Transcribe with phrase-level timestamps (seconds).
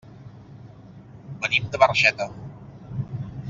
[1.43, 2.29] Venim de Barxeta.